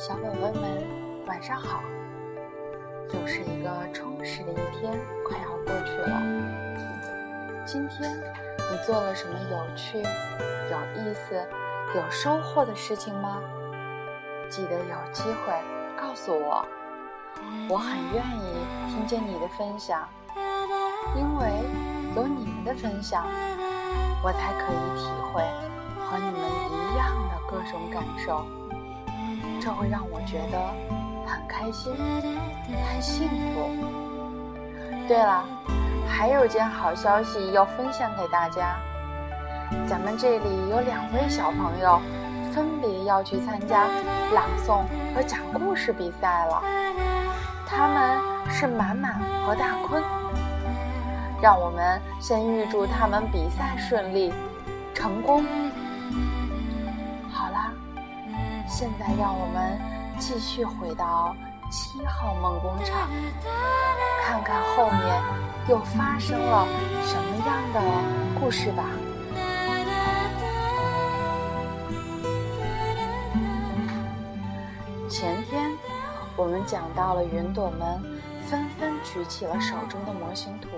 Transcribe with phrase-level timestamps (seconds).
[0.00, 0.82] 小宝贝们，
[1.26, 1.82] 晚上好！
[3.12, 6.22] 又是一个充实的一天，快要过去了。
[7.66, 8.10] 今天
[8.56, 11.46] 你做了什么有趣、有意思、
[11.94, 13.42] 有收获的事情吗？
[14.48, 15.52] 记得有机会
[16.00, 16.64] 告诉我，
[17.68, 18.54] 我很愿意
[18.88, 20.08] 听见你的分享，
[21.14, 21.62] 因为
[22.16, 23.26] 有你们的分享，
[24.24, 25.42] 我才可以体会
[26.00, 28.46] 和你们一样的各种感受。
[29.60, 30.58] 这会让我觉得
[31.26, 31.92] 很开心，
[32.90, 33.68] 很幸福。
[35.06, 35.44] 对了，
[36.08, 38.78] 还有件好消息要分享给大家，
[39.86, 42.00] 咱们这里有两位小朋友，
[42.54, 43.86] 分别要去参加
[44.32, 44.82] 朗诵
[45.14, 46.62] 和讲故事比赛了。
[47.66, 50.02] 他们是满满和大坤，
[51.42, 54.32] 让我们先预祝他们比赛顺利，
[54.94, 55.44] 成功。
[58.70, 59.78] 现在让我们
[60.20, 61.34] 继续回到
[61.72, 63.10] 七号梦工厂，
[64.22, 65.22] 看看后面
[65.68, 66.66] 又发生了
[67.04, 68.84] 什么样的故事吧。
[75.10, 75.68] 前天
[76.36, 78.00] 我们讲到了云朵们
[78.46, 80.68] 纷纷举起了手中的模型图，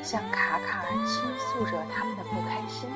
[0.00, 2.88] 向卡卡倾诉着他们的不开心。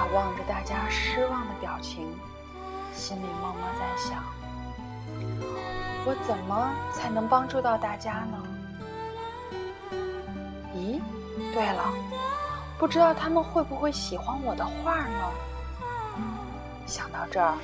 [0.00, 2.18] 他望着大家失望的表情，
[2.90, 4.24] 心里默默在想：
[6.06, 8.42] 我怎么才能帮助到大家呢？
[10.74, 10.98] 咦，
[11.52, 11.92] 对了，
[12.78, 15.30] 不知道他们会不会喜欢我的画呢？
[16.86, 17.58] 想到这儿，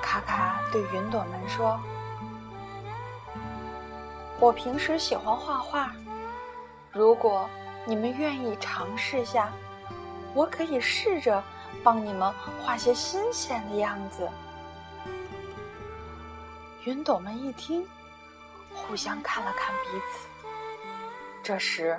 [0.00, 1.80] 卡卡对云朵们说
[4.38, 5.90] ：“我平时喜欢画画，
[6.92, 7.50] 如果
[7.84, 9.48] 你们愿意尝试下。”
[10.34, 11.42] 我可以试着
[11.86, 14.28] 帮你们画些新鲜的样子。
[16.82, 17.86] 云朵们一听，
[18.74, 20.26] 互相看了看彼此。
[21.44, 21.96] 这时，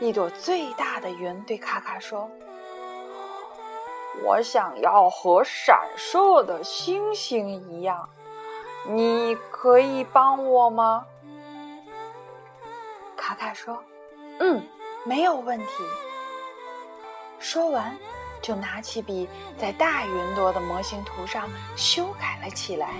[0.00, 2.30] 一朵最大的云对卡卡说
[4.24, 8.08] ：“我想要和闪烁的星星一样，
[8.86, 11.04] 你可以帮我吗？”
[13.18, 13.84] 卡卡说
[14.40, 14.66] ：“嗯，
[15.04, 15.84] 没有问题。”
[17.38, 17.94] 说完，
[18.44, 22.90] 就拿起笔在大云朵的模型图上修改了起来。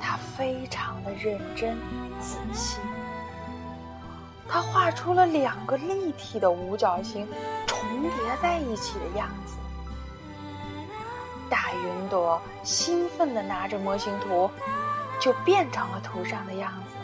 [0.00, 1.76] 他非常的认真
[2.18, 2.78] 仔细，
[4.48, 7.28] 他画出了两个立体的五角星
[7.66, 8.10] 重叠
[8.40, 9.58] 在一起的样子。
[11.50, 14.50] 大云朵兴奋地拿着模型图，
[15.20, 16.96] 就变成了图上的样子。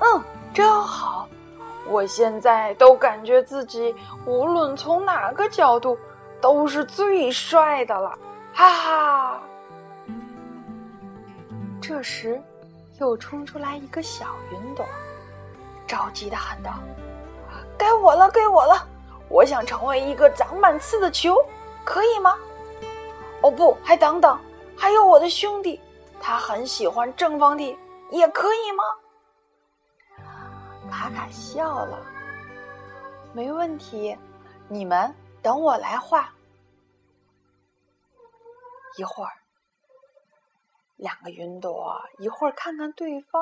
[0.00, 0.22] 嗯，
[0.54, 1.17] 真好。
[1.88, 3.94] 我现在都感觉自己
[4.26, 5.98] 无论从哪个角度
[6.40, 8.18] 都是最帅的了，
[8.54, 9.42] 哈哈！
[11.80, 12.40] 这时，
[13.00, 14.84] 又冲出来一个小云朵，
[15.86, 16.74] 着急的喊道
[17.78, 18.86] ：“该我了，该我了！
[19.30, 21.34] 我想成为一个长满刺的球，
[21.84, 22.34] 可以吗？”
[23.40, 24.38] 哦不，还等等，
[24.76, 25.80] 还有我的兄弟，
[26.20, 27.78] 他很喜欢正方体，
[28.10, 28.84] 也可以吗？
[30.90, 32.04] 卡卡笑了，
[33.32, 34.16] 没问题，
[34.68, 36.32] 你们等我来画。
[38.96, 39.32] 一会儿，
[40.96, 43.40] 两个云朵一会儿看看对方，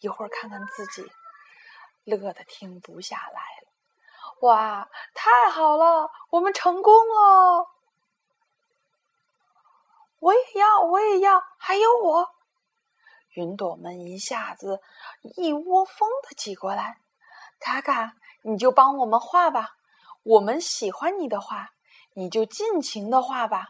[0.00, 1.12] 一会儿看看自己，
[2.04, 3.68] 乐得停不下来了。
[4.40, 7.68] 哇，太好了，我们成功了！
[10.20, 12.33] 我也要，我也要，还有我。
[13.34, 14.80] 云朵们一下子
[15.36, 16.98] 一窝蜂的挤过来，
[17.58, 19.76] 卡卡，你就帮我们画吧，
[20.22, 21.70] 我们喜欢你的画，
[22.14, 23.66] 你就尽情的画吧。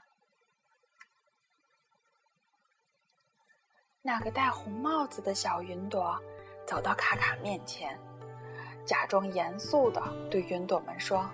[4.03, 6.21] 那个戴红帽子的小云朵
[6.67, 7.99] 走到卡卡面前，
[8.85, 11.27] 假装严肃的对云朵们说：“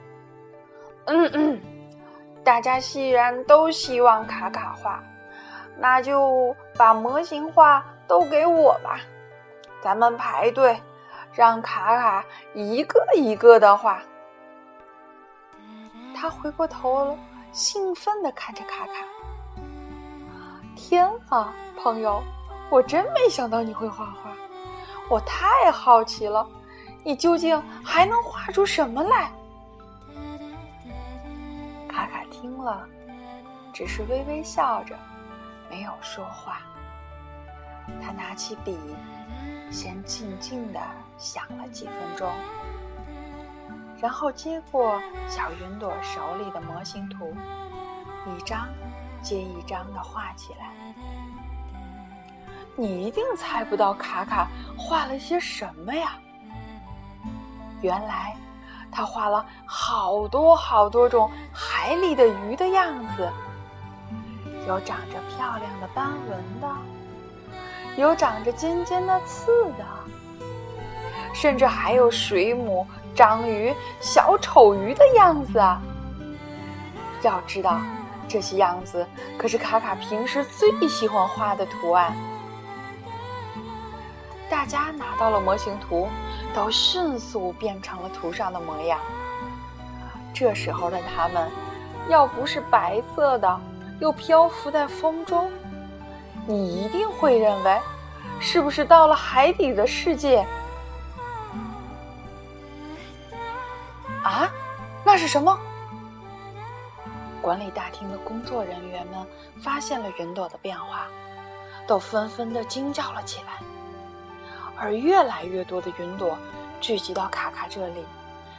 [1.07, 1.61] 嗯嗯，
[2.45, 5.03] 大家既然都希望卡卡画，
[5.79, 8.99] 那就把模型画。”都给我吧，
[9.81, 10.77] 咱们排队，
[11.33, 12.25] 让卡卡
[12.55, 14.03] 一个一个的画。
[16.13, 17.17] 他回过头，
[17.53, 18.95] 兴奋的看着卡卡。
[20.75, 22.21] 天啊，朋友，
[22.69, 24.33] 我真没想到你会画画，
[25.09, 26.45] 我太好奇了，
[27.05, 29.31] 你究竟还能画出什么来？
[31.89, 32.85] 卡卡听了，
[33.73, 34.97] 只是微微笑着，
[35.71, 36.61] 没有说话。
[38.03, 38.79] 他拿起笔，
[39.71, 40.81] 先静静的
[41.19, 42.31] 想了几分钟，
[44.01, 47.35] 然后接过小云朵手里的模型图，
[48.27, 48.69] 一张
[49.23, 50.71] 接一张的画起来。
[52.77, 54.49] 你一定猜不到卡卡
[54.79, 56.13] 画了些什么呀？
[57.83, 58.35] 原来，
[58.91, 63.31] 他画了好多好多种海里的鱼的样子，
[64.67, 66.69] 有长着漂亮的斑纹的，
[67.97, 69.85] 有长着尖尖的刺的，
[71.35, 75.81] 甚至还有水母、章鱼、小丑鱼的样子啊！
[77.23, 77.81] 要知道，
[78.27, 79.07] 这些样子
[79.37, 82.17] 可是卡卡平时最喜欢画的图案。
[84.49, 86.09] 大家拿到了模型图，
[86.55, 88.99] 都迅速变成了图上的模样。
[90.33, 91.49] 这时候的他们，
[92.09, 93.61] 要不是白色的，
[94.01, 95.51] 又漂浮在风中，
[96.51, 97.81] 你一定会认为，
[98.41, 100.45] 是不是到了海底的世界？
[104.25, 104.51] 啊，
[105.05, 105.57] 那是什么？
[107.41, 109.25] 管理大厅的工作人员们
[109.63, 111.07] 发现了云朵的变化，
[111.87, 113.53] 都纷纷的惊叫了起来。
[114.77, 116.37] 而越来越多的云朵
[116.81, 118.05] 聚集到卡卡这里，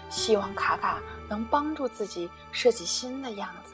[0.10, 0.98] 希望卡卡
[1.28, 3.74] 能帮助自己设计新的样子。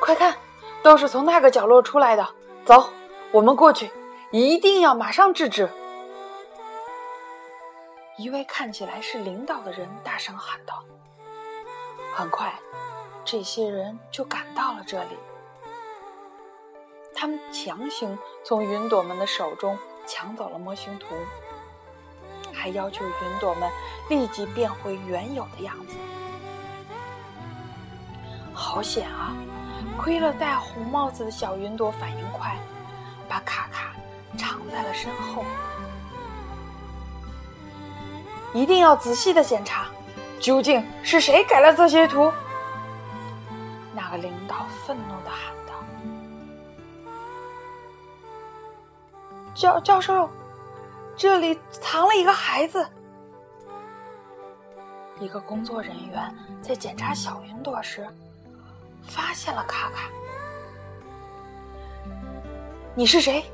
[0.00, 0.34] 快看，
[0.82, 2.26] 都是从那个角落出来的。
[2.68, 2.90] 走，
[3.32, 3.90] 我们过去，
[4.30, 5.70] 一定要马上制止。
[8.18, 10.84] 一位看起来是领导的人大声喊道。
[12.14, 12.52] 很快，
[13.24, 15.16] 这些人就赶到了这里，
[17.14, 19.78] 他们强行从云朵们的手中。
[20.06, 21.06] 抢走了模型图，
[22.50, 23.70] 还要求云朵们
[24.08, 25.96] 立即变回原有的样子。
[28.54, 29.36] 好险啊！
[29.96, 32.56] 亏了戴红帽子的小云朵反应快，
[33.28, 33.92] 把卡卡
[34.36, 35.44] 藏在了身后。
[38.54, 39.86] 一定要仔细的检查，
[40.40, 42.32] 究竟是谁改了这些图？
[43.94, 45.74] 那个领导愤怒的喊道。
[49.54, 50.30] 教教授，
[51.16, 52.86] 这里藏了一个孩子。
[55.20, 58.06] 一个工作人员在检查小云朵时，
[59.06, 60.08] 发现了卡卡。
[62.94, 63.44] 你是谁？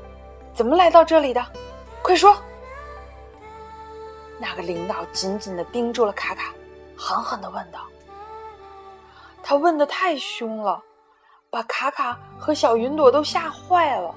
[0.53, 1.45] 怎么来到这里的？
[2.01, 2.35] 快说！
[4.39, 6.53] 那个领导紧紧的盯住了卡卡，
[6.97, 7.85] 狠狠的问道。
[9.43, 10.81] 他问的太凶了，
[11.49, 14.15] 把卡卡和小云朵都吓坏了。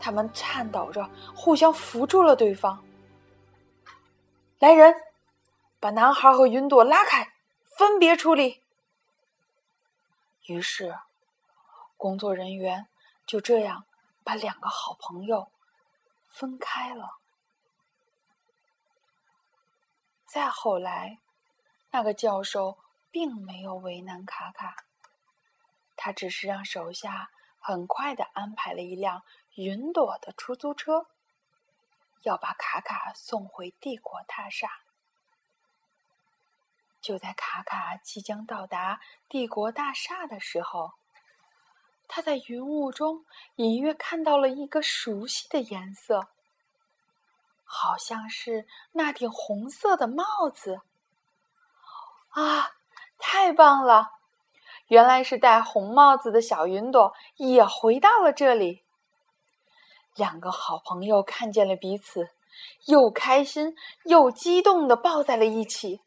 [0.00, 2.82] 他们颤抖着，互相扶住了对方。
[4.58, 4.94] 来人，
[5.78, 7.28] 把男孩和云朵拉开，
[7.76, 8.62] 分别处理。
[10.50, 10.98] 于是，
[11.96, 12.88] 工作人员
[13.24, 13.86] 就这样
[14.24, 15.52] 把两个好朋友
[16.26, 17.18] 分开了。
[20.26, 21.20] 再后来，
[21.92, 22.78] 那个教授
[23.12, 24.74] 并没有为难卡卡，
[25.94, 27.30] 他只是让手下
[27.60, 29.22] 很快的安排了一辆。
[29.54, 31.06] 云朵的出租车
[32.22, 34.80] 要把卡卡送回帝国大厦。
[37.00, 40.92] 就在卡卡即将到达帝国大厦的时候，
[42.06, 43.24] 他在云雾中
[43.56, 46.28] 隐约看到了一个熟悉的颜色，
[47.64, 50.80] 好像是那顶红色的帽子。
[52.30, 52.70] 啊，
[53.18, 54.10] 太棒了！
[54.88, 58.84] 原来是戴红帽子的小云朵也回到了这里。
[60.16, 62.28] 两个好朋友看见了彼此，
[62.86, 66.02] 又开心又激动的抱在了一起。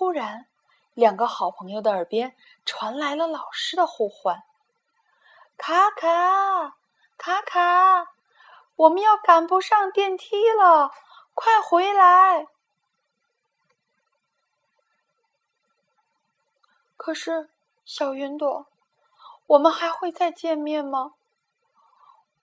[0.00, 0.46] 忽然，
[0.94, 4.44] 两个好朋友的耳边传来了老师的呼唤
[5.58, 6.78] ：“卡卡，
[7.18, 8.14] 卡卡，
[8.76, 10.90] 我们要赶不上电梯了，
[11.34, 12.46] 快回来！”
[16.96, 17.50] 可是，
[17.84, 18.68] 小云朵。
[19.48, 21.12] 我们还会再见面吗？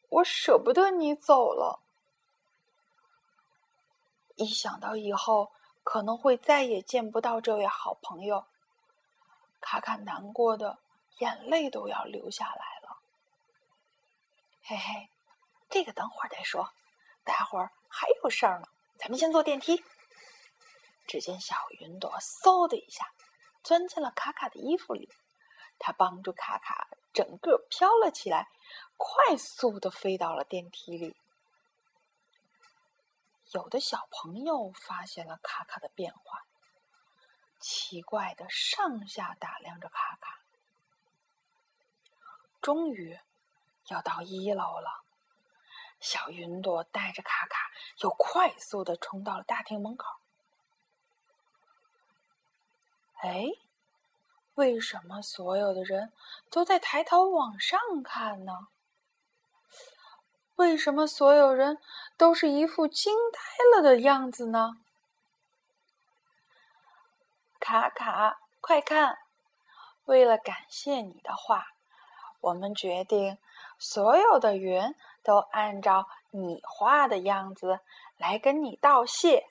[0.10, 1.80] 我舍不得你走了。
[4.36, 5.52] 一想到以后
[5.90, 8.46] 可能会再也见不到这位好朋友，
[9.62, 10.80] 卡卡难过的
[11.20, 12.98] 眼泪都要流下来了。
[14.64, 15.10] 嘿嘿，
[15.70, 16.74] 这个等会儿再说，
[17.24, 18.68] 待会儿还有事儿呢。
[18.98, 19.82] 咱们先坐电梯。
[21.08, 23.10] 只见小云朵嗖的一下
[23.64, 25.10] 钻进了卡卡的衣服里。
[25.80, 28.50] 他帮助卡卡整个飘了起来，
[28.98, 31.16] 快速的飞到了电梯里。
[33.52, 36.46] 有的小朋友发现了卡卡的变化，
[37.60, 40.42] 奇怪的上下打量着卡卡。
[42.62, 43.20] 终于
[43.88, 45.04] 要到一楼了，
[46.00, 50.18] 小云朵带着卡卡又快速的冲到了大厅门口。
[53.22, 53.46] 哎！
[54.56, 56.12] 为什么所有的人
[56.50, 58.70] 都在抬头往上看呢？
[60.58, 61.78] 为什么所有人
[62.18, 63.40] 都是一副惊呆
[63.76, 64.78] 了的样子呢？
[67.60, 69.20] 卡卡，快看！
[70.06, 71.68] 为了感谢你的话，
[72.42, 73.38] 我们决定
[73.78, 77.82] 所有的云都按照你画的样子
[78.18, 79.46] 来跟你道谢，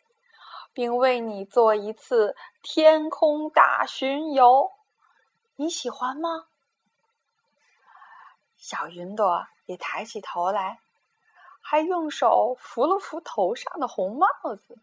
[0.72, 4.72] 并为你做一次天空大巡游。
[5.54, 6.46] 你喜欢吗？
[8.56, 10.80] 小云朵也抬起头来。
[11.68, 14.78] 还用手扶了扶头上的红帽子。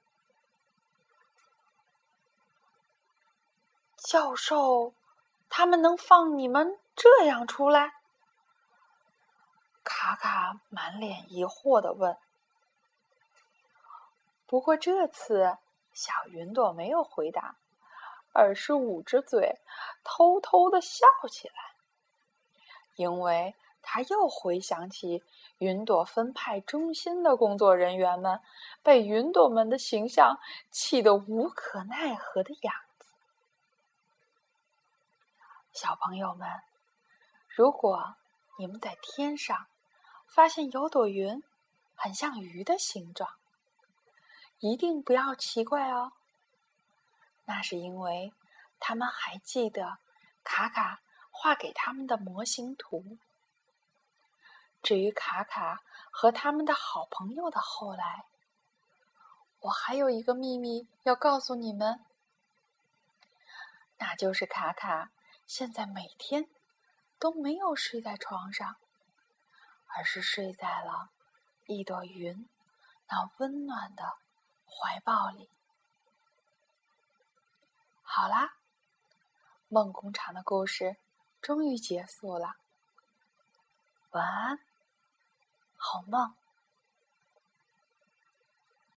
[3.96, 4.94] 教授，
[5.48, 7.94] 他们能放你们这样出来？
[9.86, 12.18] 卡卡满脸疑惑的问。
[14.46, 15.58] 不过这次，
[15.94, 17.56] 小云朵没有回答，
[18.34, 19.58] 而是捂着嘴，
[20.04, 21.76] 偷偷的笑起来，
[22.96, 23.56] 因为。
[23.84, 25.22] 他又回想起
[25.60, 28.40] 云朵分派中心的工作人员们
[28.82, 30.40] 被云朵们的形象
[30.72, 33.14] 气得无可奈何的样子。
[35.74, 36.48] 小朋友们，
[37.50, 38.16] 如果
[38.58, 39.68] 你们在天上
[40.28, 41.44] 发现有朵云
[41.94, 43.30] 很像鱼的形状，
[44.60, 46.14] 一定不要奇怪哦。
[47.46, 48.34] 那是因为
[48.80, 49.98] 他们还记得
[50.44, 53.18] 卡卡画给他们的模型图。
[54.84, 58.26] 至于卡卡和他们的好朋友的后来，
[59.62, 62.04] 我还有一个秘密要告诉你们，
[63.98, 65.12] 那就是卡卡
[65.48, 66.50] 现在每天
[67.18, 68.76] 都没有睡在床上，
[69.88, 71.10] 而是睡在了
[71.66, 72.50] 一朵云
[73.08, 74.18] 那温暖的
[74.66, 75.50] 怀抱里。
[78.02, 78.56] 好啦，
[79.70, 80.98] 梦工厂的故事
[81.42, 82.58] 终于结束了，
[84.12, 84.60] 晚安。
[85.84, 86.43] 好梦。